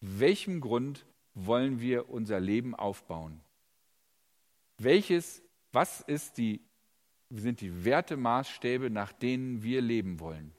welchem 0.00 0.60
Grund 0.60 1.06
wollen 1.34 1.80
wir 1.80 2.08
unser 2.08 2.38
Leben 2.38 2.74
aufbauen? 2.74 3.40
Welches, 4.78 5.42
was 5.72 6.02
ist 6.02 6.38
die 6.38 6.60
sind 7.30 7.60
die 7.60 7.84
Wertemaßstäbe, 7.84 8.90
nach 8.90 9.12
denen 9.12 9.62
wir 9.62 9.80
leben 9.80 10.20
wollen. 10.20 10.52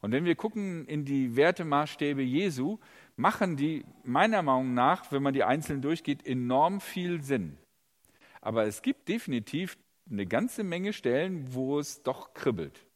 Und 0.00 0.12
wenn 0.12 0.24
wir 0.24 0.36
gucken 0.36 0.84
in 0.86 1.04
die 1.04 1.36
Wertemaßstäbe 1.36 2.22
Jesu, 2.22 2.78
machen 3.16 3.56
die 3.56 3.84
meiner 4.04 4.42
Meinung 4.42 4.74
nach, 4.74 5.10
wenn 5.10 5.22
man 5.22 5.34
die 5.34 5.44
einzeln 5.44 5.82
durchgeht, 5.82 6.26
enorm 6.26 6.80
viel 6.80 7.22
Sinn. 7.22 7.58
Aber 8.40 8.66
es 8.66 8.82
gibt 8.82 9.08
definitiv 9.08 9.76
eine 10.10 10.26
ganze 10.26 10.64
Menge 10.64 10.92
Stellen, 10.92 11.52
wo 11.52 11.78
es 11.78 12.02
doch 12.02 12.32
kribbelt. 12.34 12.86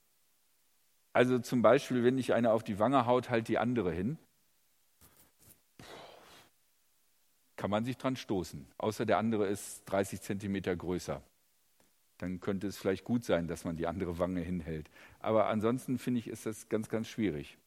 Also 1.13 1.39
zum 1.41 1.61
Beispiel, 1.61 2.05
wenn 2.05 2.17
ich 2.19 2.33
eine 2.33 2.53
auf 2.53 2.63
die 2.63 2.79
Wange 2.79 3.07
haut, 3.07 3.29
halt 3.29 3.49
die 3.49 3.59
andere 3.59 3.93
hin. 3.93 4.19
kann 7.63 7.71
man 7.71 7.85
sich 7.85 7.97
dran 7.97 8.17
stoßen. 8.17 8.67
Außer 8.77 9.07
der 9.07 9.19
andere 9.19 9.47
ist 9.47 9.85
30 9.85 10.21
Zentimeter 10.21 10.75
größer. 10.75 11.23
Dann 12.23 12.39
könnte 12.39 12.69
es 12.69 12.79
vielleicht 12.79 13.03
gut 13.03 13.25
sein, 13.25 13.49
dass 13.49 13.65
man 13.65 13.77
die 13.77 13.89
andere 13.89 14.21
Wange 14.21 14.43
hinhält. 14.43 14.89
Aber 15.19 15.49
ansonsten 15.49 15.99
finde 15.99 16.21
ich, 16.21 16.29
ist 16.29 16.47
das 16.47 16.69
ganz, 16.69 16.89
ganz 16.89 17.09
schwierig. 17.09 17.59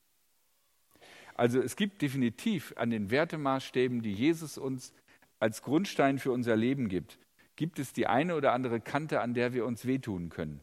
Also 1.33 1.59
es 1.61 1.75
gibt 1.75 2.01
definitiv 2.01 2.73
an 2.77 2.89
den 2.89 3.11
Wertemaßstäben, 3.11 4.01
die 4.01 4.13
Jesus 4.13 4.57
uns 4.57 4.93
als 5.39 5.61
Grundstein 5.61 6.19
für 6.19 6.31
unser 6.31 6.55
Leben 6.55 6.87
gibt, 6.87 7.19
gibt 7.57 7.79
es 7.79 7.91
die 7.91 8.07
eine 8.07 8.33
oder 8.33 8.53
andere 8.53 8.79
Kante, 8.79 9.19
an 9.19 9.33
der 9.33 9.51
wir 9.51 9.65
uns 9.65 9.85
wehtun 9.85 10.29
können, 10.29 10.61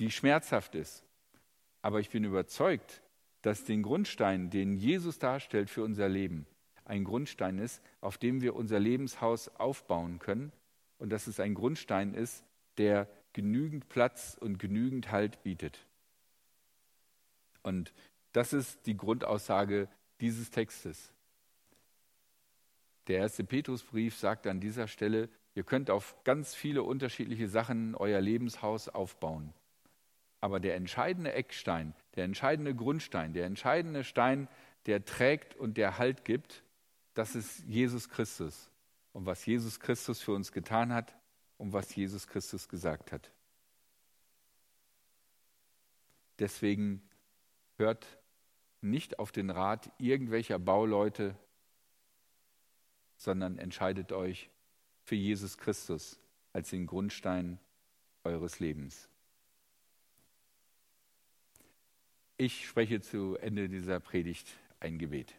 die 0.00 0.10
schmerzhaft 0.10 0.74
ist. 0.74 1.04
Aber 1.80 2.00
ich 2.00 2.10
bin 2.10 2.24
überzeugt, 2.24 3.02
dass 3.42 3.62
den 3.62 3.84
Grundstein, 3.84 4.50
den 4.50 4.74
Jesus 4.74 5.20
darstellt 5.20 5.70
für 5.70 5.84
unser 5.84 6.08
Leben, 6.08 6.44
ein 6.84 7.04
Grundstein 7.04 7.60
ist, 7.60 7.82
auf 8.00 8.18
dem 8.18 8.40
wir 8.40 8.56
unser 8.56 8.80
Lebenshaus 8.80 9.46
aufbauen 9.46 10.18
können 10.18 10.50
und 10.98 11.10
dass 11.10 11.28
es 11.28 11.38
ein 11.38 11.54
Grundstein 11.54 12.14
ist, 12.14 12.42
der 12.78 13.08
genügend 13.32 13.88
Platz 13.88 14.36
und 14.38 14.58
genügend 14.58 15.10
Halt 15.10 15.42
bietet. 15.42 15.86
Und 17.62 17.92
das 18.32 18.52
ist 18.52 18.86
die 18.86 18.96
Grundaussage 18.96 19.88
dieses 20.20 20.50
Textes. 20.50 21.12
Der 23.08 23.18
erste 23.18 23.44
Petrusbrief 23.44 24.16
sagt 24.16 24.46
an 24.46 24.60
dieser 24.60 24.88
Stelle, 24.88 25.28
ihr 25.54 25.64
könnt 25.64 25.90
auf 25.90 26.22
ganz 26.24 26.54
viele 26.54 26.82
unterschiedliche 26.82 27.48
Sachen 27.48 27.94
euer 27.94 28.20
Lebenshaus 28.20 28.88
aufbauen. 28.88 29.52
Aber 30.40 30.60
der 30.60 30.76
entscheidende 30.76 31.32
Eckstein, 31.32 31.94
der 32.16 32.24
entscheidende 32.24 32.74
Grundstein, 32.74 33.32
der 33.32 33.46
entscheidende 33.46 34.04
Stein, 34.04 34.48
der 34.86 35.04
trägt 35.04 35.54
und 35.56 35.76
der 35.76 35.98
Halt 35.98 36.24
gibt, 36.24 36.64
das 37.14 37.34
ist 37.34 37.64
Jesus 37.66 38.08
Christus. 38.08 38.70
Und 39.12 39.26
was 39.26 39.44
Jesus 39.44 39.78
Christus 39.78 40.20
für 40.22 40.32
uns 40.32 40.52
getan 40.52 40.92
hat 40.92 41.14
und 41.62 41.72
was 41.72 41.94
Jesus 41.94 42.26
Christus 42.26 42.68
gesagt 42.68 43.12
hat. 43.12 43.30
Deswegen 46.40 47.08
hört 47.76 48.18
nicht 48.80 49.20
auf 49.20 49.30
den 49.30 49.48
Rat 49.48 49.92
irgendwelcher 49.96 50.58
Bauleute, 50.58 51.36
sondern 53.16 53.58
entscheidet 53.58 54.10
euch 54.10 54.50
für 55.04 55.14
Jesus 55.14 55.56
Christus 55.56 56.18
als 56.52 56.70
den 56.70 56.84
Grundstein 56.88 57.60
eures 58.24 58.58
Lebens. 58.58 59.08
Ich 62.38 62.66
spreche 62.66 63.00
zu 63.00 63.36
Ende 63.36 63.68
dieser 63.68 64.00
Predigt 64.00 64.48
ein 64.80 64.98
Gebet. 64.98 65.32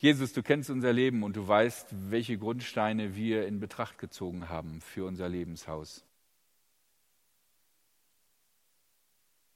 Jesus, 0.00 0.32
du 0.32 0.42
kennst 0.42 0.70
unser 0.70 0.92
Leben 0.92 1.22
und 1.22 1.36
du 1.36 1.46
weißt, 1.46 2.10
welche 2.10 2.36
Grundsteine 2.38 3.14
wir 3.14 3.46
in 3.46 3.60
Betracht 3.60 3.98
gezogen 3.98 4.48
haben 4.48 4.80
für 4.80 5.04
unser 5.04 5.28
Lebenshaus. 5.28 6.04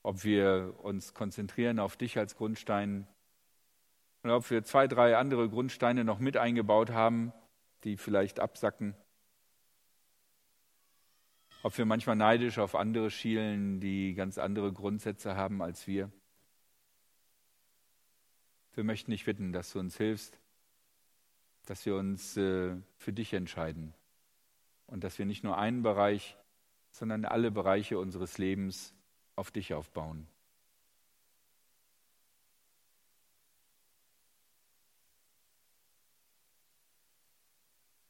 Ob 0.02 0.22
wir 0.22 0.74
uns 0.82 1.14
konzentrieren 1.14 1.78
auf 1.78 1.96
dich 1.96 2.18
als 2.18 2.36
Grundstein 2.36 3.08
oder 4.22 4.36
ob 4.36 4.50
wir 4.50 4.62
zwei, 4.64 4.86
drei 4.86 5.16
andere 5.16 5.48
Grundsteine 5.48 6.04
noch 6.04 6.18
mit 6.18 6.36
eingebaut 6.36 6.90
haben, 6.90 7.32
die 7.84 7.96
vielleicht 7.96 8.38
absacken 8.38 8.94
ob 11.64 11.78
wir 11.78 11.86
manchmal 11.86 12.14
neidisch 12.14 12.58
auf 12.58 12.74
andere 12.74 13.10
schielen, 13.10 13.80
die 13.80 14.12
ganz 14.12 14.36
andere 14.36 14.70
Grundsätze 14.70 15.34
haben 15.34 15.62
als 15.62 15.86
wir. 15.86 16.12
Wir 18.74 18.84
möchten 18.84 19.12
dich 19.12 19.24
bitten, 19.24 19.52
dass 19.52 19.72
du 19.72 19.78
uns 19.78 19.96
hilfst, 19.96 20.38
dass 21.66 21.86
wir 21.86 21.96
uns 21.96 22.36
äh, 22.36 22.76
für 22.96 23.12
dich 23.12 23.32
entscheiden 23.32 23.94
und 24.86 25.04
dass 25.04 25.18
wir 25.18 25.26
nicht 25.26 25.44
nur 25.44 25.56
einen 25.56 25.82
Bereich, 25.82 26.36
sondern 26.90 27.24
alle 27.24 27.50
Bereiche 27.50 27.98
unseres 27.98 28.38
Lebens 28.38 28.92
auf 29.36 29.50
dich 29.50 29.74
aufbauen. 29.74 30.26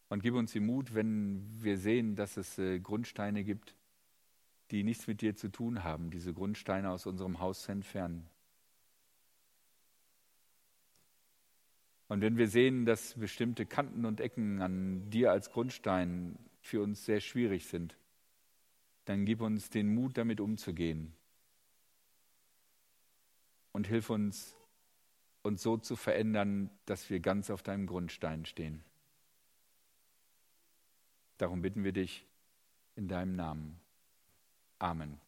Und 0.08 0.22
gib 0.22 0.34
uns 0.34 0.52
den 0.52 0.66
Mut, 0.66 0.94
wenn 0.94 1.44
wir 1.62 1.76
sehen, 1.76 2.14
dass 2.14 2.36
es 2.36 2.58
äh, 2.58 2.78
Grundsteine 2.78 3.42
gibt, 3.42 3.74
die 4.70 4.84
nichts 4.84 5.06
mit 5.06 5.20
dir 5.20 5.34
zu 5.34 5.48
tun 5.48 5.82
haben, 5.82 6.10
diese 6.10 6.32
Grundsteine 6.32 6.90
aus 6.90 7.06
unserem 7.06 7.40
Haus 7.40 7.62
zu 7.62 7.72
entfernen. 7.72 8.30
Und 12.14 12.20
wenn 12.20 12.36
wir 12.36 12.46
sehen, 12.46 12.86
dass 12.86 13.14
bestimmte 13.14 13.66
Kanten 13.66 14.04
und 14.04 14.20
Ecken 14.20 14.62
an 14.62 15.10
dir 15.10 15.32
als 15.32 15.50
Grundstein 15.50 16.38
für 16.60 16.80
uns 16.80 17.04
sehr 17.04 17.18
schwierig 17.18 17.66
sind, 17.66 17.96
dann 19.04 19.24
gib 19.24 19.40
uns 19.40 19.68
den 19.68 19.92
Mut, 19.92 20.16
damit 20.16 20.38
umzugehen. 20.38 21.12
Und 23.72 23.88
hilf 23.88 24.10
uns, 24.10 24.54
uns 25.42 25.60
so 25.60 25.76
zu 25.76 25.96
verändern, 25.96 26.70
dass 26.86 27.10
wir 27.10 27.18
ganz 27.18 27.50
auf 27.50 27.64
deinem 27.64 27.88
Grundstein 27.88 28.46
stehen. 28.46 28.84
Darum 31.36 31.62
bitten 31.62 31.82
wir 31.82 31.92
dich 31.92 32.24
in 32.94 33.08
deinem 33.08 33.34
Namen. 33.34 33.80
Amen. 34.78 35.18